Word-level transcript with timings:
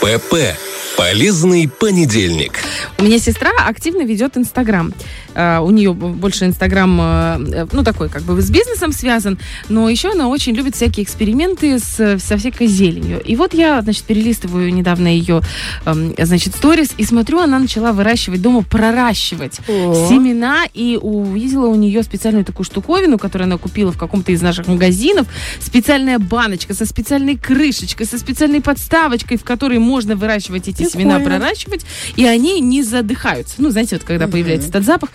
ПП. 0.00 0.56
Полезный 0.96 1.68
понедельник. 1.68 2.64
У 3.00 3.02
меня 3.02 3.18
сестра 3.18 3.50
активно 3.66 4.02
ведет 4.02 4.36
Инстаграм. 4.36 4.92
Uh, 5.32 5.64
у 5.64 5.70
нее 5.70 5.94
больше 5.94 6.44
Инстаграм, 6.44 7.00
uh, 7.00 7.68
ну, 7.72 7.82
такой, 7.82 8.10
как 8.10 8.22
бы, 8.22 8.42
с 8.42 8.50
бизнесом 8.50 8.92
связан, 8.92 9.38
но 9.68 9.88
еще 9.88 10.10
она 10.10 10.28
очень 10.28 10.54
любит 10.54 10.74
всякие 10.74 11.04
эксперименты 11.04 11.78
с, 11.78 12.18
со 12.18 12.36
всякой 12.36 12.66
зеленью. 12.66 13.22
И 13.22 13.36
вот 13.36 13.54
я, 13.54 13.80
значит, 13.80 14.04
перелистываю 14.04 14.74
недавно 14.74 15.06
ее, 15.06 15.40
uh, 15.86 16.24
значит, 16.26 16.56
сторис, 16.56 16.90
и 16.98 17.04
смотрю, 17.04 17.38
она 17.38 17.58
начала 17.58 17.92
выращивать 17.92 18.42
дома, 18.42 18.62
проращивать 18.62 19.60
О. 19.68 20.08
семена, 20.08 20.64
и 20.74 20.98
увидела 21.00 21.68
у 21.68 21.76
нее 21.76 22.02
специальную 22.02 22.44
такую 22.44 22.66
штуковину, 22.66 23.16
которую 23.16 23.46
она 23.46 23.56
купила 23.56 23.92
в 23.92 23.98
каком-то 23.98 24.32
из 24.32 24.42
наших 24.42 24.66
магазинов, 24.66 25.26
специальная 25.60 26.18
баночка 26.18 26.74
со 26.74 26.84
специальной 26.84 27.38
крышечкой, 27.38 28.04
со 28.04 28.18
специальной 28.18 28.60
подставочкой, 28.60 29.38
в 29.38 29.44
которой 29.44 29.78
можно 29.78 30.16
выращивать 30.16 30.68
эти 30.68 30.82
Прикольно. 30.82 30.90
семена, 30.90 31.20
проращивать, 31.20 31.86
и 32.16 32.26
они 32.26 32.60
не 32.60 32.82
задыхаются. 32.90 33.56
Ну, 33.58 33.70
знаете, 33.70 33.96
вот 33.96 34.04
когда 34.04 34.26
угу. 34.26 34.32
появляется 34.32 34.68
этот 34.68 34.84
запах, 34.84 35.10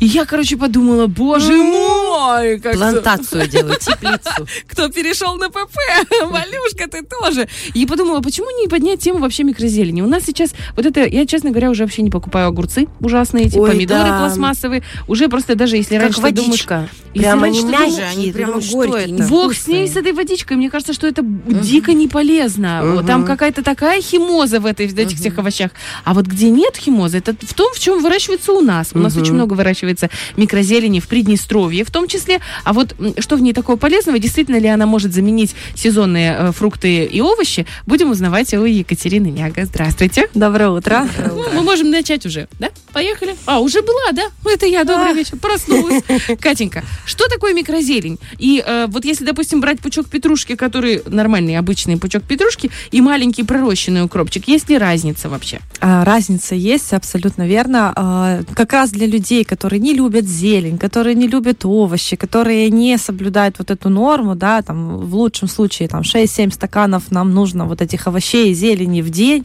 и 0.00 0.06
я, 0.06 0.24
короче, 0.24 0.56
подумала, 0.56 1.06
боже 1.06 1.56
мой! 1.56 2.60
Как 2.60 2.74
Плантацию 2.74 3.46
делаю, 3.48 3.76
теплицу. 3.80 4.46
Кто 4.66 4.88
перешел 4.88 5.36
на 5.36 5.48
ПП? 5.48 5.76
Валюшка, 6.24 6.88
ты 6.90 7.02
тоже. 7.02 7.48
И 7.74 7.86
подумала, 7.86 8.20
почему 8.20 8.48
не 8.60 8.68
поднять 8.68 9.00
тему 9.00 9.18
вообще 9.18 9.44
микрозелени? 9.44 10.02
У 10.02 10.06
нас 10.06 10.24
сейчас, 10.24 10.52
вот 10.76 10.86
это, 10.86 11.06
я, 11.06 11.26
честно 11.26 11.50
говоря, 11.50 11.70
уже 11.70 11.84
вообще 11.84 12.02
не 12.02 12.10
покупаю 12.10 12.48
огурцы 12.48 12.88
ужасные, 13.00 13.46
эти 13.46 13.58
Ой, 13.58 13.70
помидоры 13.70 14.10
да. 14.10 14.18
пластмассовые. 14.18 14.82
Уже 15.08 15.28
просто 15.28 15.54
даже 15.54 15.76
если 15.76 15.94
как 15.94 16.04
раньше 16.04 16.20
водичка. 16.20 16.74
думаешь... 16.74 16.90
Прямо 17.14 17.46
они 17.46 17.62
мягкие, 17.62 18.06
они 18.06 18.32
прямо 18.32 18.60
горькие. 18.60 19.26
Бог 19.28 19.54
с 19.54 19.66
ней, 19.66 19.88
с 19.88 19.96
этой 19.96 20.12
водичкой. 20.12 20.56
Мне 20.56 20.70
кажется, 20.70 20.92
что 20.92 21.06
это 21.06 21.22
дико 21.22 21.92
не 21.92 22.08
полезно. 22.08 23.02
Там 23.06 23.24
какая-то 23.24 23.62
такая 23.62 24.00
химоза 24.00 24.60
в, 24.60 24.66
этих 24.66 25.16
всех 25.16 25.38
овощах. 25.38 25.70
А 26.04 26.14
вот 26.14 26.26
где 26.26 26.50
нет 26.50 26.76
химозы, 26.76 27.19
это 27.28 27.46
в 27.46 27.54
том, 27.54 27.72
в 27.74 27.78
чем 27.78 28.02
выращивается 28.02 28.52
у 28.52 28.60
нас. 28.60 28.90
У 28.94 28.98
нас 28.98 29.16
очень 29.16 29.34
много 29.34 29.54
выращивается 29.54 30.10
микрозелени 30.36 31.00
в 31.00 31.08
Приднестровье 31.08 31.84
в 31.84 31.90
том 31.90 32.08
числе. 32.08 32.40
А 32.64 32.72
вот 32.72 32.94
что 33.18 33.36
в 33.36 33.42
ней 33.42 33.52
такого 33.52 33.76
полезного, 33.76 34.18
действительно 34.18 34.58
ли 34.58 34.68
она 34.68 34.86
может 34.86 35.12
заменить 35.12 35.54
сезонные 35.74 36.36
э, 36.38 36.52
фрукты 36.52 37.04
и 37.04 37.20
овощи, 37.20 37.66
будем 37.86 38.10
узнавать 38.10 38.52
у 38.54 38.64
Екатерины 38.64 39.28
Няга. 39.28 39.64
Здравствуйте. 39.64 40.28
Доброе 40.34 40.70
утро. 40.70 41.06
Доброе 41.16 41.32
утро. 41.32 41.50
Ну, 41.52 41.58
мы 41.58 41.62
можем 41.62 41.90
начать 41.90 42.26
уже, 42.26 42.48
да? 42.58 42.70
Поехали. 42.92 43.34
А, 43.46 43.60
уже 43.60 43.82
была, 43.82 44.12
да? 44.12 44.24
Ну, 44.44 44.50
это 44.50 44.66
я, 44.66 44.84
добрый 44.84 45.10
а. 45.10 45.14
вечер, 45.14 45.36
проснулась. 45.36 46.02
Катенька, 46.40 46.84
что 47.04 47.28
такое 47.28 47.52
микрозелень? 47.54 48.18
И 48.38 48.62
э, 48.64 48.86
вот 48.88 49.04
если, 49.04 49.24
допустим, 49.24 49.60
брать 49.60 49.80
пучок 49.80 50.08
петрушки, 50.08 50.56
который 50.56 51.02
нормальный, 51.06 51.56
обычный 51.56 51.96
пучок 51.96 52.22
петрушки, 52.24 52.70
и 52.90 53.00
маленький 53.00 53.42
пророщенный 53.42 54.04
укропчик, 54.04 54.48
есть 54.48 54.68
ли 54.68 54.78
разница 54.78 55.28
вообще? 55.28 55.60
А, 55.80 56.04
разница 56.04 56.54
есть, 56.54 56.86
абсолютно 57.00 57.46
верно. 57.46 57.92
А, 57.96 58.40
как 58.54 58.72
раз 58.72 58.90
для 58.90 59.06
людей, 59.06 59.44
которые 59.44 59.80
не 59.80 59.94
любят 59.94 60.26
зелень, 60.26 60.78
которые 60.78 61.14
не 61.14 61.28
любят 61.28 61.64
овощи, 61.64 62.16
которые 62.16 62.70
не 62.70 62.98
соблюдают 62.98 63.58
вот 63.58 63.70
эту 63.70 63.88
норму, 63.88 64.34
да, 64.34 64.62
там 64.62 64.98
в 64.98 65.14
лучшем 65.14 65.48
случае 65.48 65.88
там 65.88 66.02
6-7 66.02 66.52
стаканов 66.52 67.10
нам 67.10 67.32
нужно 67.32 67.64
вот 67.64 67.80
этих 67.80 68.06
овощей 68.06 68.50
и 68.50 68.54
зелени 68.54 69.00
в 69.02 69.10
день. 69.10 69.44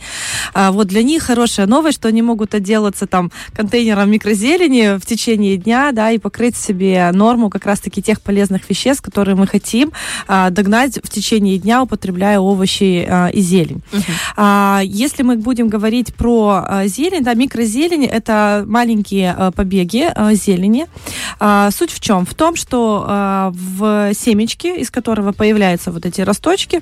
А, 0.53 0.71
вот 0.71 0.87
для 0.87 1.01
них 1.03 1.23
хорошая 1.23 1.65
новость, 1.65 1.99
что 1.99 2.09
они 2.09 2.21
могут 2.21 2.53
отделаться 2.53 3.07
там 3.07 3.31
контейнером 3.53 4.11
микрозелени 4.11 4.97
в 4.97 5.05
течение 5.05 5.55
дня, 5.57 5.91
да, 5.93 6.11
и 6.11 6.17
покрыть 6.17 6.57
себе 6.57 7.09
норму 7.13 7.49
как 7.49 7.65
раз-таки 7.65 8.01
тех 8.01 8.21
полезных 8.21 8.69
веществ, 8.69 9.01
которые 9.01 9.35
мы 9.35 9.47
хотим 9.47 9.91
а, 10.27 10.49
догнать 10.49 10.99
в 11.01 11.09
течение 11.09 11.57
дня, 11.57 11.81
употребляя 11.83 12.39
овощи 12.39 13.07
и 13.33 13.41
зелень. 13.41 13.81
А, 14.35 14.81
если 14.83 15.23
мы 15.23 15.37
будем 15.37 15.69
говорить 15.69 16.13
про 16.13 16.83
зелень, 16.85 17.23
да, 17.23 17.33
микрозелень 17.45 18.05
это 18.05 18.63
маленькие 18.67 19.33
а, 19.37 19.51
побеги 19.51 20.11
а, 20.13 20.33
зелени. 20.33 20.87
А, 21.39 21.69
суть 21.71 21.91
в 21.91 21.99
чем? 21.99 22.25
В 22.25 22.33
том, 22.33 22.55
что 22.55 23.05
а, 23.07 23.51
в 23.53 24.13
семечке, 24.13 24.77
из 24.77 24.89
которого 24.89 25.31
появляются 25.31 25.91
вот 25.91 26.05
эти 26.05 26.21
росточки, 26.21 26.81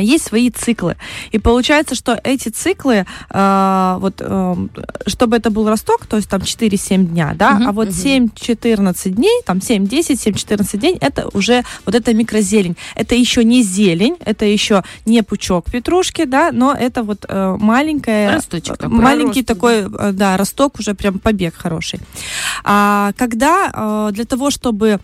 есть 0.00 0.24
свои 0.24 0.50
циклы. 0.50 0.96
И 1.30 1.38
получается, 1.38 1.94
что 1.94 2.18
эти 2.24 2.48
циклы, 2.48 3.06
э, 3.30 3.96
вот, 4.00 4.14
э, 4.20 4.54
чтобы 5.06 5.36
это 5.36 5.50
был 5.50 5.68
росток, 5.68 6.06
то 6.06 6.16
есть 6.16 6.28
там 6.28 6.40
4-7 6.40 7.06
дня, 7.06 7.32
да, 7.34 7.58
uh-huh, 7.58 7.68
а 7.68 7.72
вот 7.72 7.88
uh-huh. 7.88 8.30
7-14 8.34 9.10
дней, 9.10 9.42
там 9.44 9.58
7-10, 9.58 9.88
7-14 9.88 10.78
дней, 10.78 10.96
это 11.00 11.28
уже 11.32 11.64
вот 11.84 11.94
эта 11.94 12.14
микрозелень. 12.14 12.76
Это 12.94 13.14
еще 13.14 13.44
не 13.44 13.62
зелень, 13.62 14.16
это 14.24 14.44
еще 14.44 14.82
не 15.06 15.22
пучок 15.22 15.70
петрушки, 15.70 16.24
да, 16.24 16.50
но 16.52 16.72
это 16.72 17.02
вот 17.02 17.24
э, 17.28 17.56
маленькая... 17.60 18.34
Росточек 18.34 18.76
такой. 18.78 18.96
Маленький 18.96 19.40
рост, 19.40 19.48
такой, 19.48 19.88
да. 19.88 20.12
да, 20.12 20.36
росток, 20.36 20.78
уже 20.78 20.94
прям 20.94 21.18
побег 21.18 21.54
хороший. 21.54 22.00
А, 22.64 23.12
когда 23.16 23.70
э, 23.72 24.12
для 24.12 24.24
того, 24.24 24.50
чтобы 24.50 25.00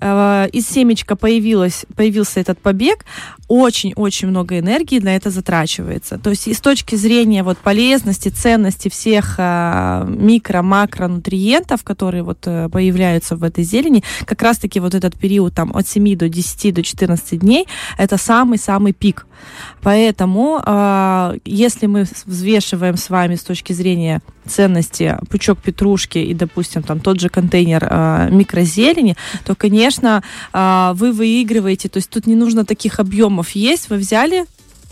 э, 0.00 0.48
из 0.52 0.68
семечка 0.68 1.16
появилось, 1.16 1.86
появился 1.96 2.40
этот 2.40 2.58
побег, 2.58 3.04
очень-очень 3.48 4.28
много 4.28 4.58
энергии 4.58 4.98
на 4.98 5.16
это 5.16 5.30
затрачивается. 5.30 6.18
То 6.18 6.30
есть 6.30 6.48
и 6.48 6.54
с 6.54 6.60
точки 6.60 6.96
зрения 6.96 7.42
вот 7.42 7.58
полезности, 7.58 8.28
ценности 8.28 8.88
всех 8.88 9.36
э, 9.38 10.04
микро-макронутриентов, 10.06 11.82
которые 11.84 12.22
вот 12.22 12.38
э, 12.46 12.68
появляются 12.68 13.36
в 13.36 13.44
этой 13.44 13.64
зелени, 13.64 14.02
как 14.24 14.42
раз-таки 14.42 14.80
вот 14.80 14.94
этот 14.94 15.18
период 15.18 15.54
там 15.54 15.74
от 15.76 15.86
7 15.86 16.16
до 16.16 16.28
10 16.28 16.74
до 16.74 16.82
14 16.82 17.40
дней, 17.40 17.66
это 17.98 18.16
самый-самый 18.16 18.92
пик. 18.92 19.26
Поэтому, 19.82 20.62
э, 20.64 21.38
если 21.44 21.86
мы 21.86 22.06
взвешиваем 22.26 22.96
с 22.96 23.10
вами 23.10 23.34
с 23.34 23.42
точки 23.42 23.72
зрения 23.72 24.22
ценности 24.46 25.16
пучок 25.30 25.58
петрушки 25.58 26.18
и, 26.18 26.34
допустим, 26.34 26.82
там 26.82 27.00
тот 27.00 27.20
же 27.20 27.28
контейнер 27.28 27.86
э, 27.88 28.28
микрозелени, 28.30 29.16
то, 29.44 29.54
конечно, 29.54 30.22
э, 30.52 30.92
вы 30.94 31.12
выигрываете. 31.12 31.88
То 31.88 31.98
есть 31.98 32.10
тут 32.10 32.26
не 32.26 32.34
нужно 32.34 32.64
таких 32.64 33.00
объемов 33.00 33.33
есть. 33.52 33.90
Вы 33.90 33.96
взяли, 33.96 34.46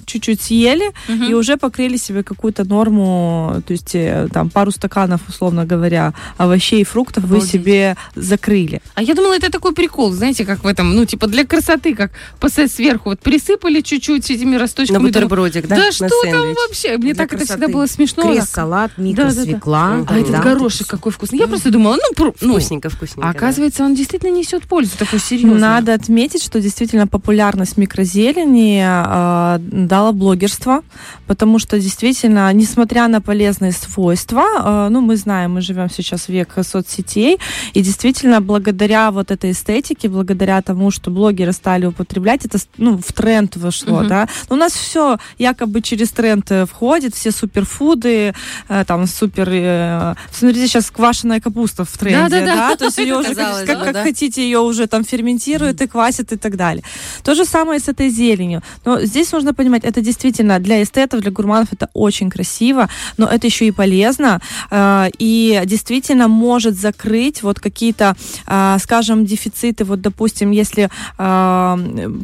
чуть-чуть 0.04 0.40
съели 0.40 0.92
угу. 1.08 1.24
и 1.24 1.34
уже 1.34 1.56
покрыли 1.56 1.96
себе 1.96 2.22
какую-то 2.22 2.64
норму, 2.64 3.62
то 3.66 3.72
есть 3.72 3.94
э, 3.94 4.28
там 4.32 4.50
пару 4.50 4.70
стаканов, 4.70 5.20
условно 5.28 5.64
говоря, 5.64 6.14
овощей 6.36 6.82
и 6.82 6.84
фруктов 6.84 7.24
Обалдеть. 7.24 7.44
вы 7.44 7.48
себе 7.50 7.96
закрыли. 8.14 8.80
А 8.94 9.02
я 9.02 9.14
думала, 9.14 9.34
это 9.34 9.50
такой 9.50 9.74
прикол, 9.74 10.12
знаете, 10.12 10.44
как 10.44 10.64
в 10.64 10.66
этом, 10.66 10.94
ну, 10.94 11.04
типа 11.04 11.26
для 11.26 11.44
красоты, 11.44 11.94
как 11.94 12.12
пассе 12.40 12.68
сверху, 12.68 13.10
вот 13.10 13.20
присыпали 13.20 13.80
чуть-чуть 13.80 14.30
этими 14.30 14.56
росточками. 14.56 14.98
На 14.98 15.04
бутербродик, 15.04 15.66
да? 15.66 15.76
Да 15.76 15.92
что 15.92 16.08
там 16.24 16.54
вообще? 16.66 16.96
Мне 16.98 17.14
для 17.14 17.14
так 17.14 17.30
красоты. 17.30 17.52
это 17.52 17.52
всегда 17.52 17.72
было 17.72 17.86
смешно. 17.86 18.22
Крест, 18.22 18.54
салат, 18.54 18.92
микросвекла. 18.96 19.88
Да, 19.88 19.96
да, 19.96 20.04
да. 20.04 20.14
А 20.14 20.18
этот 20.18 20.42
горошек 20.42 20.86
какой 20.86 21.12
вкусный. 21.12 21.38
Я 21.38 21.46
просто 21.48 21.70
думала, 21.70 21.96
ну, 21.96 22.32
ну 22.40 22.52
вкусненько, 22.52 22.90
вкусненько. 22.90 23.28
А 23.28 23.30
оказывается, 23.30 23.84
он 23.84 23.94
действительно 23.94 24.30
несет 24.30 24.64
пользу 24.64 24.96
такую 24.98 25.20
серьезную. 25.20 25.60
Надо 25.60 25.94
отметить, 25.94 26.42
что 26.42 26.60
действительно 26.60 27.06
популярность 27.06 27.76
микрозелени 27.76 28.82
э, 28.84 29.58
дала 29.92 30.12
блогерство, 30.12 30.82
потому 31.26 31.58
что 31.58 31.78
действительно, 31.78 32.50
несмотря 32.54 33.08
на 33.08 33.20
полезные 33.20 33.72
свойства, 33.72 34.44
э, 34.64 34.88
ну, 34.90 35.02
мы 35.02 35.16
знаем, 35.16 35.52
мы 35.52 35.60
живем 35.60 35.90
сейчас 35.90 36.28
в 36.28 36.28
век 36.30 36.48
соцсетей, 36.62 37.38
и 37.74 37.82
действительно, 37.82 38.40
благодаря 38.40 39.10
вот 39.10 39.30
этой 39.30 39.50
эстетике, 39.50 40.08
благодаря 40.08 40.62
тому, 40.62 40.90
что 40.90 41.10
блогеры 41.10 41.52
стали 41.52 41.84
употреблять, 41.84 42.46
это, 42.46 42.58
ну, 42.78 42.96
в 42.96 43.12
тренд 43.12 43.56
вошло, 43.56 44.02
uh-huh. 44.02 44.08
да. 44.08 44.28
Но 44.48 44.56
у 44.56 44.58
нас 44.58 44.72
все 44.72 45.18
якобы 45.36 45.82
через 45.82 46.10
тренд 46.10 46.50
э, 46.50 46.64
входит, 46.64 47.14
все 47.14 47.30
суперфуды, 47.30 48.32
э, 48.68 48.84
там, 48.86 49.06
супер... 49.06 50.16
Смотрите, 50.32 50.68
сейчас 50.68 50.90
квашеная 50.90 51.40
капуста 51.40 51.84
в 51.84 51.98
тренде, 51.98 52.40
да, 52.40 52.46
да, 52.46 52.68
да. 52.68 52.76
то 52.76 52.84
есть 52.86 52.98
ее 53.06 53.18
уже 53.18 53.34
как, 53.34 53.66
как 53.66 53.96
хотите, 53.96 54.42
ее 54.42 54.60
уже 54.60 54.86
там 54.86 55.04
ферментируют 55.04 55.82
и 55.82 55.86
квасят 55.86 56.32
и 56.32 56.36
так 56.36 56.56
далее. 56.56 56.82
То 57.22 57.34
же 57.34 57.44
самое 57.44 57.78
с 57.78 57.88
этой 57.88 58.08
зеленью. 58.08 58.62
Но 58.86 59.02
здесь 59.04 59.32
нужно 59.32 59.52
понимать, 59.52 59.81
это 59.84 60.00
действительно 60.00 60.58
для 60.58 60.82
эстетов, 60.82 61.20
для 61.20 61.30
гурманов 61.30 61.72
это 61.72 61.88
очень 61.94 62.30
красиво, 62.30 62.88
но 63.18 63.26
это 63.26 63.46
еще 63.46 63.66
и 63.66 63.70
полезно 63.70 64.40
э, 64.70 65.10
и 65.18 65.62
действительно 65.64 66.28
может 66.28 66.74
закрыть 66.78 67.42
вот 67.42 67.60
какие-то, 67.60 68.16
э, 68.46 68.78
скажем, 68.80 69.24
дефициты. 69.24 69.84
Вот, 69.84 70.00
допустим, 70.00 70.50
если 70.50 70.84
э, 70.84 70.88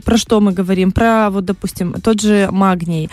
про 0.04 0.16
что 0.16 0.40
мы 0.40 0.52
говорим, 0.52 0.92
про 0.92 1.30
вот, 1.30 1.44
допустим, 1.44 1.94
тот 2.02 2.20
же 2.20 2.48
магний, 2.50 3.10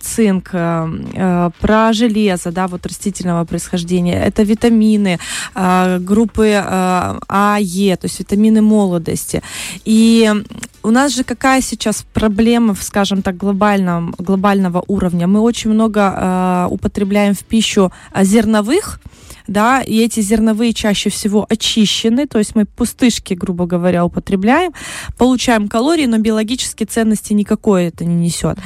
цинк, 0.00 0.50
про 0.50 1.92
железо, 1.92 2.50
да, 2.50 2.66
вот 2.66 2.86
растительного 2.86 3.44
происхождения, 3.44 4.22
это 4.24 4.42
витамины 4.42 5.18
группы 6.00 6.62
А, 6.64 7.58
Е, 7.60 7.96
то 7.96 8.06
есть 8.06 8.20
витамины 8.20 8.62
молодости. 8.62 9.42
И 9.84 10.30
у 10.82 10.90
нас 10.90 11.14
же 11.14 11.24
какая 11.24 11.60
сейчас 11.60 12.04
проблема, 12.14 12.74
скажем 12.80 13.22
так, 13.22 13.36
глобальном, 13.68 14.14
глобального 14.18 14.82
уровня? 14.86 15.26
Мы 15.26 15.40
очень 15.40 15.70
много 15.70 16.00
э, 16.00 16.66
употребляем 16.70 17.34
в 17.34 17.44
пищу 17.44 17.92
зерновых 18.14 19.00
да, 19.48 19.80
и 19.80 19.98
эти 19.98 20.20
зерновые 20.20 20.72
чаще 20.72 21.10
всего 21.10 21.46
очищены, 21.48 22.26
то 22.26 22.38
есть 22.38 22.54
мы 22.54 22.66
пустышки, 22.66 23.34
грубо 23.34 23.66
говоря, 23.66 24.04
употребляем, 24.04 24.72
получаем 25.16 25.68
калории, 25.68 26.06
но 26.06 26.18
биологические 26.18 26.86
ценности 26.86 27.32
никакой 27.32 27.86
это 27.86 28.04
не 28.04 28.14
несет. 28.14 28.58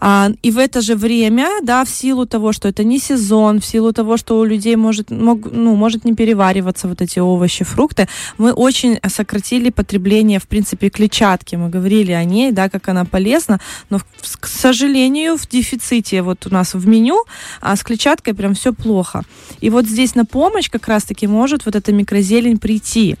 А, 0.00 0.30
и 0.42 0.50
в 0.50 0.58
это 0.58 0.80
же 0.80 0.96
время, 0.96 1.48
да, 1.62 1.84
в 1.84 1.90
силу 1.90 2.26
того, 2.26 2.52
что 2.52 2.68
это 2.68 2.82
не 2.82 2.98
сезон, 2.98 3.60
в 3.60 3.64
силу 3.64 3.92
того, 3.92 4.16
что 4.16 4.38
у 4.38 4.44
людей 4.44 4.76
может, 4.76 5.10
мог, 5.10 5.52
ну, 5.52 5.76
может 5.76 6.04
не 6.04 6.14
перевариваться 6.14 6.88
вот 6.88 7.02
эти 7.02 7.18
овощи, 7.18 7.64
фрукты, 7.64 8.08
мы 8.38 8.52
очень 8.52 8.98
сократили 9.08 9.70
потребление, 9.70 10.38
в 10.38 10.48
принципе, 10.48 10.88
клетчатки. 10.88 11.56
Мы 11.56 11.68
говорили 11.68 12.12
о 12.12 12.24
ней, 12.24 12.52
да, 12.52 12.68
как 12.68 12.88
она 12.88 13.04
полезна, 13.04 13.60
но, 13.90 14.00
к 14.40 14.46
сожалению, 14.46 15.36
в 15.36 15.46
дефиците 15.48 16.22
вот 16.22 16.46
у 16.46 16.50
нас 16.50 16.74
в 16.74 16.86
меню, 16.88 17.24
а 17.60 17.76
с 17.76 17.82
клетчаткой 17.82 18.34
прям 18.34 18.54
все 18.54 18.72
плохо. 18.72 19.22
И 19.60 19.70
вот 19.70 19.86
здесь 19.86 20.14
на 20.14 20.21
помощь 20.24 20.70
как 20.70 20.88
раз-таки 20.88 21.26
может 21.26 21.64
вот 21.64 21.76
эта 21.76 21.92
микрозелень 21.92 22.58
прийти 22.58 23.16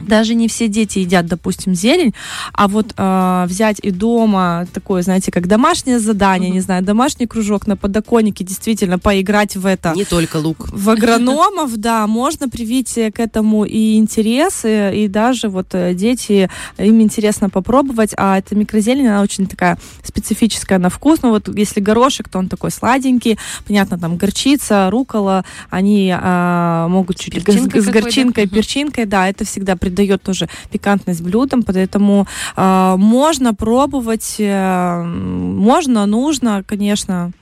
даже 0.00 0.34
не 0.34 0.48
все 0.48 0.68
дети 0.68 1.00
едят, 1.00 1.26
допустим, 1.26 1.74
зелень, 1.74 2.14
а 2.52 2.68
вот 2.68 2.94
э, 2.96 3.44
взять 3.48 3.78
и 3.82 3.90
дома 3.90 4.66
такое, 4.72 5.02
знаете, 5.02 5.30
как 5.30 5.46
домашнее 5.46 5.98
задание, 5.98 6.50
mm-hmm. 6.50 6.54
не 6.54 6.60
знаю, 6.60 6.82
домашний 6.82 7.26
кружок 7.26 7.66
на 7.66 7.76
подоконнике, 7.76 8.44
действительно 8.44 8.98
поиграть 8.98 9.56
в 9.56 9.66
это. 9.66 9.92
Не 9.94 10.04
только 10.04 10.36
лук. 10.36 10.68
В 10.72 10.90
агрономов, 10.90 11.76
да, 11.76 12.06
можно 12.06 12.48
привить 12.48 12.94
к 12.94 13.20
этому 13.20 13.64
и 13.64 13.96
интересы, 13.96 14.92
и 14.94 15.08
даже 15.08 15.48
вот 15.48 15.68
э, 15.72 15.94
дети, 15.94 16.50
им 16.78 17.00
интересно 17.00 17.50
попробовать, 17.50 18.12
а 18.16 18.38
эта 18.38 18.54
микрозелень, 18.54 19.08
она 19.08 19.22
очень 19.22 19.46
такая 19.46 19.78
специфическая 20.02 20.78
на 20.78 20.90
вкус, 20.90 21.20
ну 21.22 21.30
вот 21.30 21.48
если 21.56 21.80
горошек, 21.80 22.28
то 22.28 22.38
он 22.38 22.48
такой 22.48 22.70
сладенький, 22.70 23.38
понятно, 23.66 23.98
там 23.98 24.16
горчица, 24.16 24.90
рукола, 24.90 25.44
они 25.70 26.14
э, 26.16 26.86
могут 26.88 27.18
чуть 27.18 27.34
с, 27.34 27.84
с 27.84 27.88
горчинкой, 27.88 28.46
перчинкой, 28.46 29.04
да, 29.06 29.28
это 29.28 29.44
всегда 29.44 29.76
придает 29.86 30.22
тоже 30.22 30.48
пикантность 30.70 31.22
блюдам, 31.22 31.62
поэтому 31.62 32.26
э, 32.56 32.94
можно 32.98 33.54
пробовать, 33.54 34.36
э, 34.38 35.02
можно, 35.02 36.06
нужно, 36.06 36.62
конечно. 36.66 37.32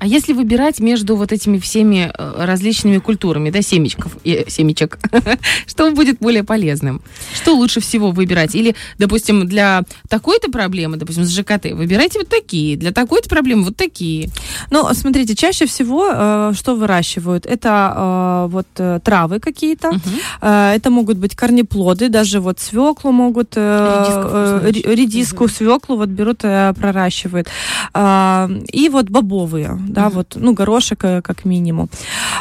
А 0.00 0.06
если 0.06 0.32
выбирать 0.32 0.80
между 0.80 1.14
вот 1.14 1.30
этими 1.30 1.58
всеми 1.58 2.10
э, 2.16 2.44
различными 2.44 2.98
культурами, 2.98 3.50
да, 3.50 3.60
семечков, 3.60 4.16
э, 4.24 4.48
семечек, 4.48 4.98
что 5.66 5.90
будет 5.90 6.18
более 6.20 6.42
полезным? 6.42 7.02
Что 7.34 7.54
лучше 7.54 7.80
всего 7.80 8.10
выбирать? 8.10 8.54
Или, 8.54 8.74
допустим, 8.98 9.46
для 9.46 9.82
такой-то 10.08 10.50
проблемы, 10.50 10.96
допустим, 10.96 11.24
с 11.24 11.30
ЖКТ, 11.30 11.72
выбирайте 11.72 12.18
вот 12.18 12.28
такие, 12.28 12.78
для 12.78 12.92
такой-то 12.92 13.28
проблемы 13.28 13.64
вот 13.64 13.76
такие. 13.76 14.30
Ну, 14.70 14.88
смотрите, 14.94 15.36
чаще 15.36 15.66
всего 15.66 16.08
э, 16.10 16.52
что 16.54 16.74
выращивают? 16.74 17.44
Это 17.44 17.92
э, 17.94 18.48
вот 18.50 18.68
э, 18.78 19.00
травы 19.04 19.38
какие-то, 19.38 19.90
угу. 19.90 20.00
э, 20.40 20.72
это 20.76 20.88
могут 20.88 21.18
быть 21.18 21.36
корнеплоды, 21.36 22.08
даже 22.08 22.40
вот 22.40 22.58
свеклу 22.58 23.12
могут, 23.12 23.52
э, 23.56 24.62
редиску, 24.64 24.90
редиску 24.90 25.44
угу. 25.44 25.52
свеклу 25.52 25.96
вот 25.96 26.08
берут, 26.08 26.40
э, 26.44 26.72
проращивают. 26.72 27.48
Э, 27.92 28.48
и 28.72 28.88
вот 28.88 29.10
бобовые, 29.10 29.78
да, 29.92 30.06
mm-hmm. 30.06 30.12
вот, 30.12 30.36
ну, 30.36 30.52
горошек 30.54 31.04
э, 31.04 31.22
как 31.22 31.44
минимум, 31.44 31.88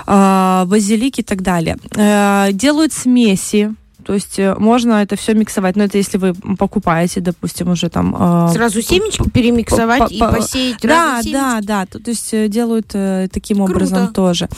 а, 0.05 0.65
базилик 0.65 1.19
и 1.19 1.23
так 1.23 1.41
далее. 1.41 1.77
А, 1.97 2.51
делают 2.51 2.93
смеси, 2.93 3.75
то 4.09 4.13
есть 4.13 4.39
э, 4.39 4.55
можно 4.57 5.03
это 5.03 5.15
все 5.15 5.33
миксовать. 5.33 5.75
Но 5.75 5.83
это 5.83 5.97
если 5.97 6.17
вы 6.17 6.33
покупаете, 6.33 7.21
допустим, 7.21 7.69
уже 7.69 7.89
там... 7.89 8.15
Э, 8.17 8.49
Сразу 8.53 8.81
семечки 8.81 9.29
перемиксовать 9.29 10.11
и 10.11 10.19
посеять 10.19 10.81
Да, 10.81 11.21
да, 11.23 11.59
да. 11.61 11.85
То, 11.85 11.99
то 11.99 12.09
есть 12.09 12.49
делают 12.49 12.91
э, 12.93 13.27
таким 13.31 13.57
Круто. 13.57 13.73
образом 13.73 14.13
тоже. 14.13 14.49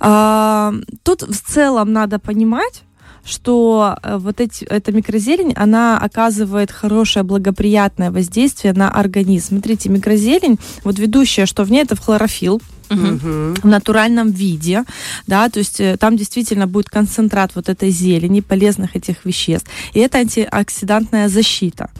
А, 0.00 0.72
тут 1.04 1.22
в 1.22 1.40
целом 1.40 1.92
надо 1.92 2.18
понимать, 2.18 2.82
что 3.28 3.96
вот 4.02 4.40
эти, 4.40 4.64
эта 4.64 4.90
микрозелень, 4.92 5.52
она 5.54 5.98
оказывает 5.98 6.72
хорошее 6.72 7.24
благоприятное 7.24 8.10
воздействие 8.10 8.72
на 8.72 8.90
организм. 8.90 9.48
Смотрите, 9.48 9.88
микрозелень, 9.88 10.58
вот 10.84 10.98
ведущая, 10.98 11.46
что 11.46 11.64
в 11.64 11.70
ней, 11.70 11.82
это 11.82 11.94
в 11.94 12.00
хлорофилл, 12.00 12.60
угу. 12.90 13.54
в 13.62 13.64
натуральном 13.64 14.30
виде, 14.30 14.84
да, 15.26 15.48
то 15.48 15.58
есть 15.58 15.80
э, 15.80 15.96
там 15.96 16.16
действительно 16.16 16.66
будет 16.66 16.88
концентрат 16.88 17.52
вот 17.54 17.68
этой 17.68 17.90
зелени, 17.90 18.40
полезных 18.40 18.96
этих 18.96 19.24
веществ, 19.24 19.68
и 19.94 20.00
это 20.00 20.18
антиоксидантная 20.18 21.28
защита, 21.28 21.90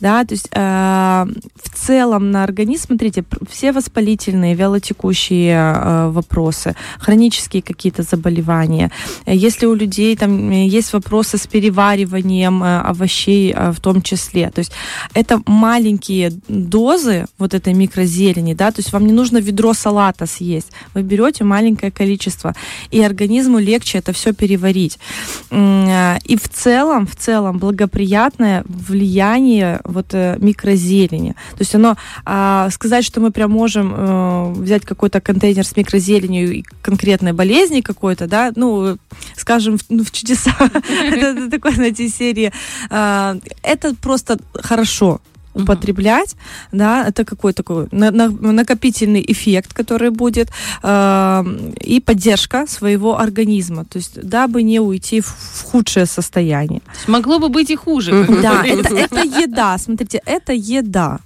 да, 0.00 0.24
то 0.24 0.34
есть 0.34 0.48
э, 0.52 1.26
в 1.62 1.86
целом 1.86 2.30
на 2.30 2.44
организм, 2.44 2.86
смотрите, 2.86 3.24
все 3.50 3.72
воспалительные, 3.72 4.54
вялотекущие 4.54 5.54
э, 5.54 6.08
вопросы, 6.10 6.74
хронические 6.98 7.62
какие-то 7.62 8.02
заболевания, 8.02 8.90
если 9.26 9.66
у 9.66 9.74
людей 9.74 10.16
там 10.16 10.50
есть 10.50 10.92
вопросы 10.92 11.38
с 11.38 11.46
перевариванием 11.46 12.62
э, 12.62 12.80
овощей 12.80 13.52
э, 13.52 13.72
в 13.72 13.80
том 13.80 14.02
числе, 14.02 14.50
то 14.50 14.60
есть 14.60 14.72
это 15.14 15.40
маленькие 15.46 16.32
дозы 16.48 17.26
вот 17.38 17.54
этой 17.54 17.74
микрозелени, 17.74 18.54
да, 18.54 18.70
то 18.70 18.80
есть 18.80 18.92
вам 18.92 19.06
не 19.06 19.12
нужно 19.12 19.38
ведро 19.38 19.74
салата 19.74 20.26
съесть. 20.32 20.72
Вы 20.94 21.02
берете 21.02 21.44
маленькое 21.44 21.92
количество, 21.92 22.54
и 22.90 23.02
организму 23.02 23.58
легче 23.58 23.98
это 23.98 24.12
все 24.12 24.32
переварить. 24.32 24.98
И 25.50 26.36
в 26.36 26.48
целом, 26.48 27.06
в 27.06 27.16
целом 27.16 27.58
благоприятное 27.58 28.64
влияние 28.66 29.80
вот 29.84 30.08
э, 30.12 30.36
микрозелени. 30.38 31.32
То 31.52 31.60
есть 31.60 31.74
оно, 31.74 31.96
а, 32.24 32.70
сказать, 32.70 33.04
что 33.04 33.20
мы 33.20 33.30
прям 33.30 33.50
можем 33.50 33.92
э, 33.94 34.52
взять 34.52 34.84
какой-то 34.84 35.20
контейнер 35.20 35.64
с 35.64 35.76
микрозеленью 35.76 36.52
и 36.52 36.64
конкретной 36.82 37.32
болезни 37.32 37.80
какой-то, 37.80 38.26
да, 38.26 38.52
ну, 38.56 38.96
скажем, 39.36 39.78
ну, 39.88 40.04
в 40.04 40.10
чудеса, 40.10 40.54
это 41.12 41.50
такой, 41.50 41.74
знаете, 41.74 42.08
серии. 42.08 42.52
А, 42.90 43.36
это 43.62 43.94
просто 43.94 44.38
хорошо 44.54 45.20
употреблять, 45.54 46.32
uh-huh. 46.32 46.68
да, 46.78 47.08
это 47.08 47.24
какой 47.24 47.52
такой 47.52 47.88
на, 47.92 48.10
на, 48.10 48.28
накопительный 48.28 49.24
эффект, 49.26 49.72
который 49.72 50.10
будет, 50.10 50.50
э, 50.82 51.44
и 51.80 52.00
поддержка 52.00 52.66
своего 52.66 53.18
организма, 53.18 53.84
то 53.84 53.98
есть 53.98 54.20
дабы 54.20 54.62
не 54.62 54.80
уйти 54.80 55.20
в, 55.20 55.26
в 55.26 55.62
худшее 55.64 56.06
состояние. 56.06 56.80
Могло 57.06 57.38
бы 57.38 57.48
быть 57.48 57.70
и 57.70 57.76
хуже. 57.76 58.26
Да, 58.42 58.64
это, 58.64 58.94
это 58.94 59.20
еда, 59.22 59.78
смотрите, 59.78 60.20
это 60.26 60.52
еда, 60.52 61.20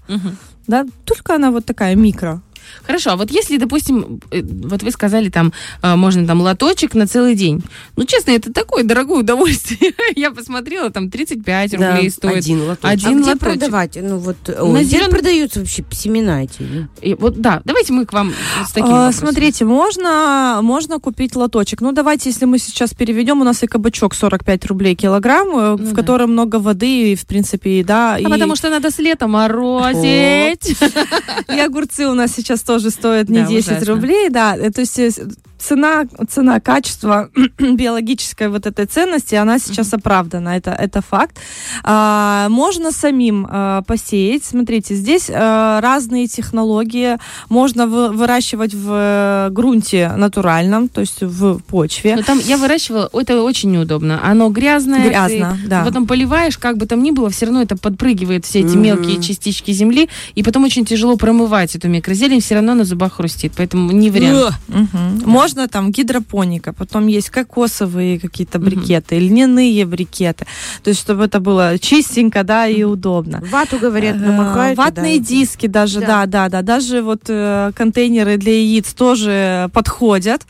да, 0.66 0.84
только 1.04 1.34
она 1.34 1.50
вот 1.50 1.64
такая 1.64 1.94
микро, 1.96 2.40
Хорошо, 2.84 3.10
а 3.10 3.16
вот 3.16 3.30
если, 3.30 3.56
допустим, 3.56 4.20
э, 4.30 4.42
вот 4.42 4.82
вы 4.82 4.90
сказали, 4.90 5.28
там, 5.28 5.52
а, 5.82 5.96
можно 5.96 6.26
там 6.26 6.40
лоточек 6.40 6.94
на 6.94 7.06
целый 7.06 7.34
день. 7.34 7.62
Ну, 7.96 8.04
честно, 8.04 8.30
это 8.30 8.52
такое 8.52 8.84
дорогое 8.84 9.20
удовольствие. 9.20 9.94
Я 10.16 10.30
посмотрела, 10.30 10.90
там 10.90 11.10
35 11.10 11.70
да, 11.72 11.94
рублей 11.94 12.10
стоит. 12.10 12.36
Один 12.36 12.62
лоточек. 12.62 12.84
Один 12.84 13.08
а 13.08 13.26
лоточек. 13.26 13.36
где 13.36 13.44
продавать? 13.44 13.98
Ну, 14.00 14.18
вот, 14.18 14.36
на 14.48 14.80
где 14.80 14.84
зелен... 14.84 15.10
продаются 15.10 15.60
вообще 15.60 15.84
семена 15.90 16.44
эти? 16.44 16.88
И, 17.00 17.14
вот, 17.14 17.40
да, 17.40 17.60
давайте 17.64 17.92
мы 17.92 18.06
к 18.06 18.12
вам 18.12 18.32
с 18.66 18.72
таким 18.72 18.92
а, 18.92 19.12
Смотрите, 19.12 19.64
можно, 19.64 20.60
можно 20.62 20.98
купить 20.98 21.36
лоточек. 21.36 21.80
Ну, 21.80 21.92
давайте, 21.92 22.30
если 22.30 22.44
мы 22.44 22.58
сейчас 22.58 22.94
переведем, 22.94 23.40
у 23.40 23.44
нас 23.44 23.62
и 23.62 23.66
кабачок 23.66 24.14
45 24.14 24.66
рублей 24.66 24.94
килограмм, 24.94 25.48
э, 25.48 25.76
ну, 25.76 25.76
в 25.76 25.90
да. 25.90 25.94
котором 25.94 26.32
много 26.32 26.56
воды, 26.56 27.12
и, 27.12 27.14
в 27.16 27.26
принципе, 27.26 27.82
да. 27.84 28.14
А 28.14 28.20
и... 28.20 28.24
потому 28.24 28.56
что 28.56 28.70
надо 28.70 28.90
с 28.90 28.98
лета 28.98 29.26
морозить. 29.26 30.76
И 31.54 31.60
огурцы 31.60 32.06
у 32.06 32.14
нас 32.14 32.32
сейчас 32.34 32.55
тоже 32.62 32.90
стоит 32.90 33.28
не 33.28 33.42
да, 33.42 33.46
10 33.48 33.68
ужасно. 33.68 33.94
рублей, 33.94 34.28
да. 34.30 34.56
Э, 34.56 34.70
то 34.70 34.80
есть 34.80 34.98
э, 34.98 35.10
цена, 35.58 36.04
цена 36.28 36.60
качества 36.60 37.30
биологической 37.58 38.48
вот 38.48 38.66
этой 38.66 38.86
ценности, 38.86 39.34
она 39.34 39.58
сейчас 39.58 39.92
оправдана, 39.92 40.50
это, 40.50 40.70
это 40.70 41.02
факт. 41.02 41.38
А, 41.82 42.48
можно 42.48 42.92
самим 42.92 43.46
а, 43.48 43.82
посеять. 43.82 44.44
Смотрите, 44.44 44.94
здесь 44.94 45.30
а, 45.32 45.80
разные 45.80 46.26
технологии. 46.26 47.18
Можно 47.48 47.86
вы, 47.86 48.10
выращивать 48.10 48.74
в 48.74 48.88
э, 48.90 49.50
грунте 49.50 50.12
натуральном, 50.16 50.88
то 50.88 51.00
есть 51.00 51.22
в 51.22 51.58
почве. 51.60 52.16
Но 52.16 52.22
там 52.22 52.38
я 52.38 52.56
выращивала, 52.56 53.08
это 53.12 53.42
очень 53.42 53.70
неудобно. 53.70 54.20
Оно 54.22 54.48
грязное. 54.50 55.08
Грязно, 55.08 55.58
ты 55.62 55.68
да. 55.68 55.84
Потом 55.84 56.06
поливаешь, 56.06 56.58
как 56.58 56.76
бы 56.76 56.86
там 56.86 57.02
ни 57.02 57.10
было, 57.10 57.30
все 57.30 57.46
равно 57.46 57.62
это 57.62 57.76
подпрыгивает 57.76 58.44
все 58.44 58.60
эти 58.60 58.68
mm-hmm. 58.68 58.76
мелкие 58.76 59.22
частички 59.22 59.70
земли, 59.72 60.08
и 60.34 60.42
потом 60.42 60.64
очень 60.64 60.84
тяжело 60.84 61.16
промывать 61.16 61.74
эту 61.76 61.88
микрозелень, 61.88 62.40
все 62.40 62.54
равно 62.56 62.74
на 62.74 62.84
зубах 62.84 63.14
хрустит, 63.14 63.52
поэтому 63.56 63.92
не 63.92 64.10
вариант. 64.10 64.54
Mm-hmm. 64.68 65.26
Можно 65.46 65.68
там 65.68 65.92
гидропоника, 65.92 66.72
потом 66.72 67.06
есть 67.06 67.30
кокосовые 67.30 68.18
какие-то 68.18 68.58
брикеты, 68.58 69.14
mm-hmm. 69.14 69.28
льняные 69.28 69.86
брикеты. 69.86 70.44
То 70.82 70.90
есть, 70.90 71.00
чтобы 71.00 71.26
это 71.26 71.38
было 71.38 71.78
чистенько, 71.78 72.42
да, 72.42 72.66
и 72.66 72.82
удобно. 72.82 73.40
Вату, 73.48 73.78
говорят, 73.78 74.16
намахают. 74.16 74.76
Ватные 74.76 75.20
да. 75.20 75.24
диски 75.24 75.68
даже, 75.68 76.00
да. 76.00 76.26
да, 76.26 76.26
да, 76.26 76.48
да. 76.48 76.62
Даже 76.62 77.00
вот 77.00 77.26
э, 77.28 77.70
контейнеры 77.76 78.38
для 78.38 78.54
яиц 78.54 78.92
тоже 78.92 79.70
подходят. 79.72 80.42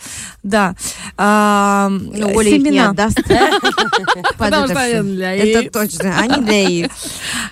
Да. 0.42 0.74
А, 1.18 1.90
ну, 1.90 2.34
Оля 2.34 2.52
семена. 2.52 2.66
их 2.66 2.72
не 2.72 2.78
отдаст. 2.78 3.18
Это 4.38 5.70
точно, 5.70 6.18
они 6.20 6.42
для 6.42 6.62
яиц. 6.62 6.90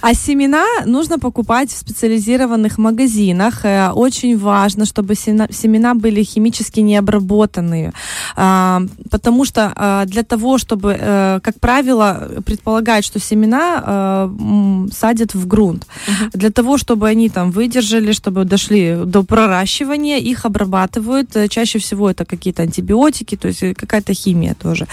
А 0.00 0.14
семена 0.14 0.64
нужно 0.86 1.18
покупать 1.18 1.70
в 1.70 1.76
специализированных 1.76 2.78
магазинах. 2.78 3.66
Э, 3.66 3.90
очень 3.90 4.38
важно, 4.38 4.86
чтобы 4.86 5.14
семена 5.14 5.94
были 5.94 6.22
химически 6.22 6.80
не 6.80 6.96
обработаны 6.96 7.33
обработанные. 7.34 7.92
А, 8.36 8.82
потому 9.10 9.44
что 9.44 9.72
а, 9.76 10.04
для 10.04 10.22
того, 10.22 10.58
чтобы, 10.58 10.96
а, 11.00 11.40
как 11.40 11.60
правило, 11.60 12.28
предполагать, 12.44 13.04
что 13.04 13.18
семена 13.20 13.82
а, 13.84 14.30
садят 14.92 15.34
в 15.34 15.46
грунт. 15.46 15.86
Uh-huh. 16.06 16.30
Для 16.38 16.50
того, 16.50 16.78
чтобы 16.78 17.08
они 17.08 17.28
там 17.28 17.50
выдержали, 17.50 18.12
чтобы 18.12 18.44
дошли 18.44 18.96
до 19.04 19.22
проращивания, 19.22 20.18
их 20.18 20.44
обрабатывают. 20.44 21.36
Чаще 21.50 21.78
всего 21.78 22.10
это 22.10 22.24
какие-то 22.24 22.62
антибиотики, 22.62 23.36
то 23.36 23.48
есть 23.48 23.76
какая-то 23.76 24.14
химия 24.14 24.54
тоже. 24.54 24.86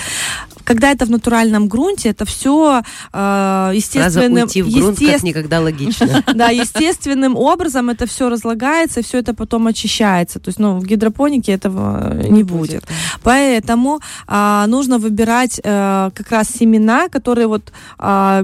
Когда 0.63 0.91
это 0.91 1.05
в 1.05 1.09
натуральном 1.09 1.67
грунте, 1.67 2.09
это 2.09 2.25
все 2.25 2.81
э, 3.13 3.71
естественным... 3.73 4.43
уйти 4.43 4.61
в 4.61 4.71
грунт 4.71 4.99
естеств... 4.99 5.21
как 5.21 5.23
никогда 5.23 5.59
логично. 5.59 6.23
Да, 6.33 6.49
естественным 6.49 7.35
образом 7.35 7.89
это 7.89 8.07
все 8.07 8.29
разлагается, 8.29 9.01
все 9.01 9.19
это 9.19 9.33
потом 9.33 9.67
очищается. 9.67 10.39
То 10.39 10.49
есть, 10.49 10.59
ну, 10.59 10.79
в 10.79 10.85
гидропонике 10.85 11.51
этого 11.51 12.13
не 12.29 12.43
будет. 12.43 12.83
Поэтому 13.23 13.99
а, 14.27 14.65
нужно 14.67 14.97
выбирать 14.97 15.59
а, 15.63 16.11
как 16.11 16.31
раз 16.31 16.49
семена, 16.49 17.09
которые 17.09 17.47
вот 17.47 17.71
а, 17.97 18.43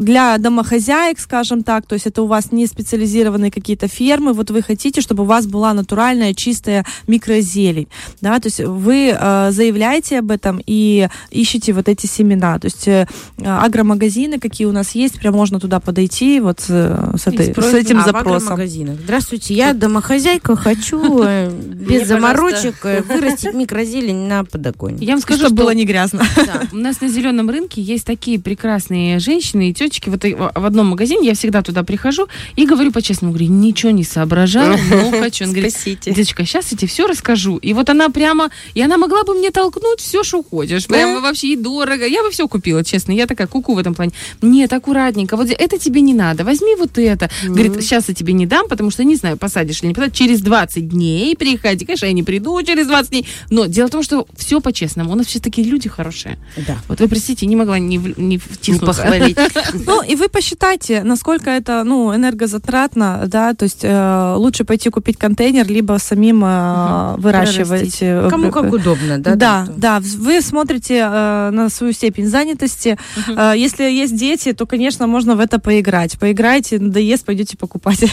для 0.00 0.38
домохозяек, 0.38 1.18
скажем 1.20 1.62
так, 1.62 1.86
то 1.86 1.94
есть 1.94 2.06
это 2.06 2.22
у 2.22 2.26
вас 2.26 2.52
не 2.52 2.66
специализированные 2.66 3.50
какие-то 3.50 3.86
фермы, 3.88 4.32
вот 4.32 4.50
вы 4.50 4.62
хотите, 4.62 5.00
чтобы 5.00 5.24
у 5.24 5.26
вас 5.26 5.46
была 5.46 5.74
натуральная 5.74 6.34
чистая 6.34 6.86
микрозелень, 7.06 7.88
да, 8.20 8.40
то 8.40 8.46
есть 8.46 8.60
вы 8.60 9.14
а, 9.14 9.50
заявляете 9.50 10.18
об 10.18 10.30
этом 10.30 10.60
и 10.66 11.08
ищете 11.30 11.72
вот 11.72 11.88
эти 11.88 12.06
семена, 12.06 12.58
то 12.58 12.66
есть 12.66 12.88
э, 12.88 13.06
агромагазины, 13.38 14.38
какие 14.38 14.66
у 14.66 14.72
нас 14.72 14.94
есть, 14.94 15.18
прям 15.18 15.34
можно 15.34 15.60
туда 15.60 15.80
подойти 15.80 16.40
вот 16.40 16.60
с, 16.60 16.66
с, 16.66 17.26
этой, 17.26 17.54
с 17.54 17.74
этим 17.74 18.00
а, 18.00 18.04
запросом. 18.04 18.60
Здравствуйте, 19.04 19.54
я 19.54 19.72
домохозяйка, 19.72 20.56
хочу 20.56 21.22
э, 21.22 21.50
без 21.50 22.06
заморочек 22.06 22.84
э, 22.84 23.02
вырастить 23.02 23.54
микрозелень 23.54 24.26
на 24.28 24.44
подоконнике. 24.44 25.04
Я 25.04 25.12
вам 25.12 25.20
скажу, 25.20 25.46
что 25.46 25.54
было 25.54 25.70
не 25.70 25.84
грязно. 25.84 26.24
У 26.72 26.76
нас 26.76 27.00
на 27.00 27.08
зеленом 27.08 27.50
рынке 27.50 27.80
есть 27.80 28.06
такие 28.06 28.38
прекрасные 28.38 29.18
женщины 29.18 29.70
и 29.70 29.74
тетечки. 29.74 30.08
Вот 30.08 30.24
в 30.24 30.64
одном 30.64 30.88
магазине 30.88 31.28
я 31.28 31.34
всегда 31.34 31.62
туда 31.62 31.82
прихожу 31.82 32.28
и 32.56 32.66
говорю 32.66 32.92
по-честному, 32.92 33.32
говорю, 33.32 33.50
ничего 33.50 33.92
не 33.92 34.04
соображаю, 34.04 34.78
но 34.90 35.10
хочу. 35.18 35.44
Он 35.44 35.52
говорит, 35.52 35.74
деточка, 35.84 36.44
сейчас 36.44 36.70
я 36.72 36.76
тебе 36.76 36.88
все 36.88 37.06
расскажу. 37.06 37.56
И 37.58 37.72
вот 37.72 37.88
она 37.90 38.08
прямо, 38.08 38.50
и 38.74 38.82
она 38.82 38.96
могла 38.96 39.24
бы 39.24 39.34
мне 39.34 39.50
толкнуть 39.50 40.00
все, 40.00 40.22
что 40.22 40.42
хочешь. 40.42 40.86
Прямо 40.86 41.19
вообще 41.20 41.48
и 41.48 41.56
дорого. 41.56 42.06
Я 42.06 42.22
бы 42.22 42.30
все 42.30 42.48
купила, 42.48 42.84
честно. 42.84 43.12
Я 43.12 43.26
такая 43.26 43.46
куку 43.46 43.74
в 43.74 43.78
этом 43.78 43.94
плане. 43.94 44.12
Нет, 44.42 44.72
аккуратненько. 44.72 45.36
Вот 45.36 45.48
это 45.50 45.78
тебе 45.78 46.00
не 46.00 46.14
надо. 46.14 46.44
Возьми 46.44 46.74
вот 46.76 46.98
это. 46.98 47.30
Говорит, 47.44 47.82
сейчас 47.82 48.08
я 48.08 48.14
тебе 48.14 48.32
не 48.32 48.46
дам, 48.46 48.68
потому 48.68 48.90
что 48.90 49.04
не 49.04 49.16
знаю, 49.16 49.36
посадишь 49.36 49.80
или 49.80 49.88
не 49.88 49.94
посадишь. 49.94 50.16
Через 50.16 50.40
20 50.40 50.88
дней 50.88 51.36
приходи. 51.36 51.84
Конечно, 51.84 52.06
я 52.06 52.12
не 52.12 52.22
приду 52.22 52.62
через 52.62 52.86
20 52.86 53.10
дней. 53.10 53.26
Но 53.50 53.66
дело 53.66 53.88
в 53.88 53.90
том, 53.90 54.02
что 54.02 54.26
все 54.36 54.60
по-честному. 54.60 55.12
У 55.12 55.14
нас 55.14 55.26
все 55.26 55.40
такие 55.40 55.66
люди 55.68 55.88
хорошие. 55.88 56.38
Да. 56.66 56.76
Вот 56.88 57.00
вы, 57.00 57.08
простите, 57.08 57.46
не 57.46 57.56
могла 57.56 57.78
не, 57.78 57.96
не 58.16 58.38
втиснуться. 58.38 59.04
Не 59.04 59.10
похвалить. 59.10 59.38
Ну, 59.86 60.02
и 60.02 60.14
вы 60.14 60.28
посчитайте, 60.28 61.02
насколько 61.02 61.50
это, 61.50 61.84
ну, 61.84 62.14
энергозатратно, 62.14 63.24
да, 63.26 63.54
то 63.54 63.64
есть 63.64 63.80
э, 63.82 64.34
лучше 64.36 64.64
пойти 64.64 64.90
купить 64.90 65.16
контейнер, 65.16 65.66
либо 65.68 65.98
самим 65.98 66.44
э, 66.44 67.16
выращивать. 67.18 67.98
Э, 68.00 68.28
Кому 68.30 68.50
как 68.50 68.72
удобно, 68.72 69.18
да? 69.18 69.34
Да, 69.34 69.66
да. 69.76 70.00
Вы 70.00 70.40
смотрите 70.40 71.04
э, 71.10 71.50
на 71.50 71.68
свою 71.70 71.92
степень 71.92 72.26
занятости. 72.26 72.98
Э, 73.28 73.54
если 73.56 73.84
есть 73.84 74.16
дети, 74.16 74.52
то, 74.52 74.66
конечно, 74.66 75.06
можно 75.06 75.36
в 75.36 75.40
это 75.40 75.58
поиграть. 75.58 76.18
Поиграйте, 76.18 76.78
надоест, 76.78 77.24
пойдете 77.24 77.56
покупать. 77.56 78.04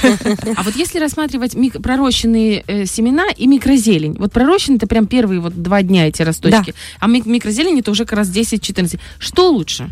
А 0.55 0.63
вот 0.63 0.75
если 0.75 0.99
рассматривать 0.99 1.55
мик- 1.55 1.81
пророщенные 1.81 2.63
э, 2.67 2.85
семена 2.85 3.25
и 3.35 3.47
микрозелень, 3.47 4.15
вот 4.19 4.31
пророщенные 4.31 4.77
это 4.77 4.87
прям 4.87 5.07
первые 5.07 5.39
вот 5.39 5.61
два 5.61 5.81
дня 5.81 6.07
эти 6.07 6.21
росточки, 6.21 6.71
да. 6.71 6.77
а 6.99 7.07
мик- 7.07 7.25
микрозелень 7.25 7.79
это 7.79 7.91
уже 7.91 8.05
как 8.05 8.17
раз 8.17 8.29
10-14. 8.29 8.99
Что 9.19 9.51
лучше? 9.51 9.89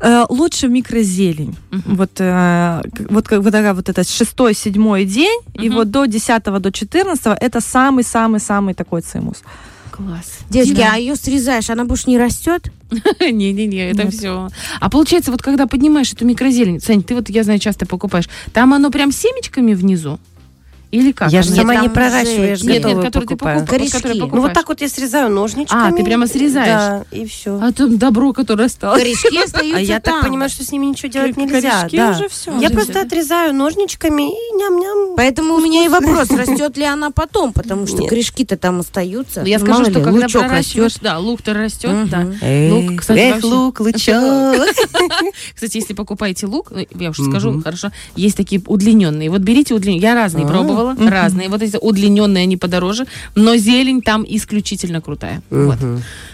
Э, 0.00 0.24
лучше 0.28 0.68
микрозелень. 0.68 1.56
Uh-huh. 1.70 1.82
Вот, 1.86 2.10
э, 2.18 2.82
вот, 3.10 3.28
как, 3.28 3.42
вот, 3.42 3.54
вот 3.54 3.88
этот 3.88 4.08
шестой, 4.08 4.54
седьмой 4.54 5.04
день, 5.04 5.40
uh-huh. 5.54 5.64
и 5.64 5.68
вот 5.68 5.90
до 5.90 6.06
10 6.06 6.44
до 6.44 6.72
14 6.72 7.26
это 7.40 7.60
самый-самый-самый 7.60 8.74
такой 8.74 9.02
цимус. 9.02 9.42
Класс. 10.06 10.38
Девочки, 10.48 10.76
да. 10.76 10.92
а 10.94 10.96
ее 10.96 11.14
срезаешь, 11.14 11.68
она 11.68 11.84
больше 11.84 12.08
не 12.08 12.18
растет? 12.18 12.72
Не-не-не, 13.20 13.90
это 13.90 14.10
все. 14.10 14.48
А 14.80 14.90
получается, 14.90 15.30
вот 15.30 15.42
когда 15.42 15.66
поднимаешь 15.66 16.12
эту 16.12 16.24
микрозелень, 16.24 16.80
Сань, 16.80 17.02
ты 17.02 17.14
вот, 17.14 17.28
я 17.28 17.44
знаю, 17.44 17.58
часто 17.58 17.86
покупаешь, 17.86 18.28
там 18.52 18.72
оно 18.72 18.90
прям 18.90 19.12
семечками 19.12 19.74
внизу? 19.74 20.18
Или 20.90 21.12
как? 21.12 21.30
Я 21.30 21.42
же 21.42 21.50
сама 21.50 21.76
не 21.76 21.88
проращиваю, 21.88 22.48
я 22.48 22.56
же 22.56 22.66
нет, 22.66 22.84
нет, 22.84 22.98
который 23.04 23.24
покупаю. 23.24 23.60
ты 23.60 23.90
покупаешь. 23.90 24.32
Ну 24.32 24.40
вот 24.40 24.52
так 24.52 24.68
вот 24.68 24.80
я 24.80 24.88
срезаю 24.88 25.30
ножничками. 25.30 25.92
А, 25.92 25.96
ты 25.96 26.04
прямо 26.04 26.26
срезаешь? 26.26 26.66
Да, 26.66 27.04
и 27.12 27.24
все. 27.26 27.60
А 27.62 27.72
там 27.72 27.96
добро, 27.96 28.32
которое 28.32 28.64
осталось. 28.64 29.00
Корешки 29.00 29.36
остаются 29.44 29.78
А 29.78 29.80
я 29.80 30.00
так 30.00 30.22
понимаю, 30.22 30.50
что 30.50 30.64
с 30.64 30.72
ними 30.72 30.86
ничего 30.86 31.08
делать 31.08 31.36
нельзя. 31.36 31.82
Корешки 31.82 32.00
уже 32.00 32.28
все. 32.28 32.58
Я 32.58 32.70
просто 32.70 33.00
отрезаю 33.02 33.54
ножничками 33.54 34.30
и 34.30 34.56
ням-ням. 34.56 35.14
Поэтому 35.16 35.54
у 35.54 35.60
меня 35.60 35.84
и 35.84 35.88
вопрос, 35.88 36.30
растет 36.30 36.76
ли 36.76 36.84
она 36.84 37.10
потом, 37.10 37.52
потому 37.52 37.86
что 37.86 38.04
корешки-то 38.06 38.56
там 38.56 38.80
остаются. 38.80 39.42
Я 39.42 39.58
скажу, 39.58 39.84
что 39.84 40.00
когда 40.00 40.26
проращиваешь, 40.26 40.96
да, 41.00 41.18
лук-то 41.18 41.54
растет, 41.54 42.10
да. 42.10 42.26
Лук, 42.70 43.00
кстати, 43.00 43.44
лук, 43.44 43.80
лучок. 43.80 44.66
Кстати, 45.54 45.78
если 45.78 45.94
покупаете 45.94 46.46
лук, 46.46 46.72
я 46.98 47.10
уже 47.10 47.24
скажу, 47.24 47.60
хорошо, 47.62 47.90
есть 48.16 48.36
такие 48.36 48.62
удлиненные. 48.66 49.30
Вот 49.30 49.40
берите 49.40 49.74
удлиненные. 49.74 50.02
Я 50.02 50.14
разные 50.14 50.46
пробовала, 50.46 50.79
разные. 50.98 51.48
Вот 51.48 51.62
эти 51.62 51.76
удлиненные, 51.76 52.42
они 52.42 52.56
подороже, 52.56 53.06
но 53.34 53.56
зелень 53.56 54.02
там 54.02 54.24
исключительно 54.28 55.00
крутая. 55.00 55.42
Угу. 55.50 55.60
Вот. 55.62 55.78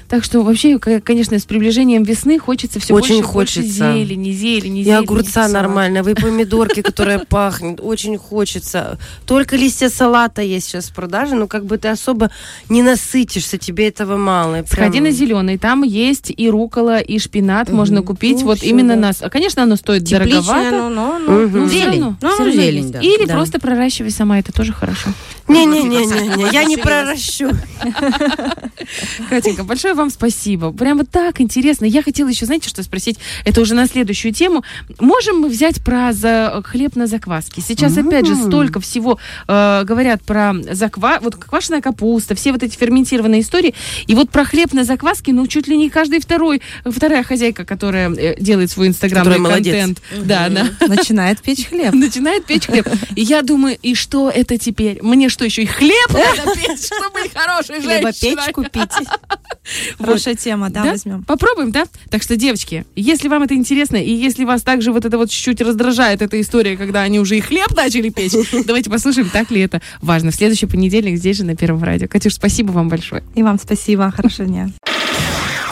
Так 0.09 0.23
что 0.23 0.43
вообще, 0.43 0.79
конечно, 0.79 1.39
с 1.39 1.45
приближением 1.45 2.05
весны 2.05 2.39
хочется 2.39 2.79
все 2.79 2.95
очень 2.95 3.17
больше, 3.17 3.29
хочется. 3.29 3.85
больше 3.85 3.99
зелени, 3.99 4.31
зелени, 4.31 4.83
И 4.83 4.91
огурца 4.91 5.49
нормально, 5.49 6.03
вы 6.03 6.15
помидорки, 6.15 6.81
которые 6.83 7.21
пахнут, 7.21 7.81
очень 7.83 8.17
хочется. 8.17 8.99
Только 9.27 9.57
листья 9.57 9.89
салата 9.89 10.43
есть 10.43 10.69
сейчас 10.69 10.91
в 10.91 10.95
продаже, 10.95 11.35
но 11.35 11.49
как 11.49 11.65
бы 11.65 11.77
ты 11.79 11.89
особо 11.89 12.31
не 12.69 12.83
насытишься, 12.83 13.59
тебе 13.59 13.89
этого 13.89 14.17
мало. 14.17 14.65
Сходи 14.71 15.01
на 15.01 15.11
зеленый, 15.11 15.59
там 15.59 15.83
есть 15.83 16.33
и 16.37 16.49
рукола, 16.49 17.01
и 17.01 17.19
шпинат 17.19 17.71
можно 17.71 18.03
купить, 18.03 18.43
вот 18.43 18.63
именно 18.63 18.95
нас. 18.97 19.23
Конечно, 19.31 19.65
оно 19.65 19.77
стоит 19.77 20.05
дороговато. 20.05 20.89
Ну, 20.89 21.69
зелень. 21.69 22.17
Ну, 22.21 22.51
зелень, 22.51 22.95
Или 23.03 23.27
просто 23.27 23.59
проращивай 23.59 24.11
сама, 24.11 24.36
это 24.39 24.53
тоже 24.53 24.73
хорошо. 24.73 25.11
Не-не-не, 25.49 26.53
я 26.53 26.65
не 26.65 26.77
проращу. 26.77 27.51
Катенька, 29.31 29.65
большое 29.65 29.95
вам 29.95 30.11
спасибо. 30.11 30.73
Прямо 30.73 31.05
так 31.05 31.41
интересно. 31.41 31.85
Я 31.85 32.03
хотела 32.03 32.29
еще, 32.29 32.47
знаете, 32.47 32.69
что 32.69 32.83
спросить? 32.83 33.19
Это 33.45 33.61
уже 33.61 33.75
на 33.75 33.87
следующую 33.87 34.33
тему. 34.33 34.65
Можем 34.99 35.41
мы 35.41 35.49
взять 35.49 35.83
про 35.83 36.13
за... 36.13 36.63
хлеб 36.65 36.97
на 36.97 37.07
закваске? 37.07 37.61
Сейчас, 37.61 37.93
mm-hmm. 37.93 38.09
опять 38.09 38.27
же, 38.27 38.37
столько 38.37 38.81
всего 38.81 39.19
э, 39.47 39.83
говорят 39.85 40.23
про 40.23 40.55
заква... 40.73 41.19
вот 41.21 41.37
квашеная 41.37 41.81
капуста, 41.81 42.35
все 42.35 42.53
вот 42.53 42.63
эти 42.63 42.77
ферментированные 42.77 43.43
истории. 43.43 43.75
И 44.07 44.15
вот 44.15 44.31
про 44.31 44.45
хлеб 44.45 44.73
на 44.73 44.85
закваске, 44.85 45.33
ну, 45.33 45.47
чуть 45.47 45.69
ли 45.69 45.77
не 45.77 45.91
каждый 45.91 46.21
второй, 46.21 46.63
вторая 46.85 47.23
хозяйка, 47.23 47.65
которая 47.65 48.11
э, 48.11 48.41
делает 48.41 48.71
свой 48.71 48.89
инстаграмный 48.89 49.43
контент. 49.43 50.03
Да, 50.25 50.49
да. 50.49 50.69
Начинает 50.87 51.41
печь 51.41 51.67
хлеб. 51.69 51.93
Начинает 51.95 52.45
печь 52.45 52.67
хлеб. 52.67 52.89
И 53.15 53.23
я 53.23 53.43
думаю, 53.43 53.79
и 53.81 53.95
что 53.95 54.26
это 54.31 54.59
теперь? 54.59 54.99
Мне 55.03 55.29
что, 55.29 55.45
еще 55.45 55.63
и 55.63 55.67
хлеб 55.67 56.09
надо 56.11 56.53
печь, 56.55 56.87
чтобы 56.87 57.23
быть 57.23 57.33
хорошей 57.35 57.81
женщиной? 57.81 58.13
печь 58.13 58.53
купить. 58.53 58.93
Хорошая 59.99 60.35
тема, 60.35 60.71
да, 60.71 60.85
да, 60.85 60.91
возьмем. 60.91 61.25
Попробуем, 61.25 61.73
да? 61.73 61.87
Так 62.11 62.23
что, 62.23 62.37
девочки, 62.37 62.87
если 62.95 63.29
вам 63.29 63.43
это 63.43 63.55
интересно, 63.55 63.97
и 63.97 64.11
если 64.13 64.45
вас 64.45 64.63
также 64.63 64.93
вот 64.93 65.05
это 65.05 65.19
вот 65.19 65.31
чуть-чуть 65.31 65.61
раздражает 65.61 66.23
эта 66.23 66.41
история, 66.41 66.77
когда 66.77 67.03
они 67.03 67.19
уже 67.19 67.37
и 67.37 67.41
хлеб 67.41 67.75
начали 67.75 68.11
печь, 68.11 68.33
давайте 68.67 68.91
послушаем, 68.91 69.29
так 69.29 69.51
ли 69.51 69.61
это 69.61 69.83
важно. 70.01 70.31
В 70.31 70.35
следующий 70.35 70.67
понедельник 70.67 71.19
здесь 71.19 71.39
же 71.39 71.45
на 71.45 71.57
Первом 71.57 71.83
радио. 71.83 72.09
Катюш, 72.09 72.35
спасибо 72.35 72.73
вам 72.73 72.89
большое. 72.89 73.23
И 73.35 73.43
вам 73.43 73.59
спасибо. 73.59 74.13
Хорошего 74.15 74.49
дня. 74.49 74.71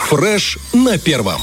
Фреш 0.09 0.57
на 0.73 0.97
Первом. 0.97 1.41